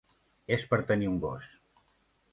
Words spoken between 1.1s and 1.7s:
un gos.